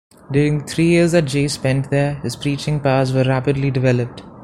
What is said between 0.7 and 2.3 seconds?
years that Jay spent there,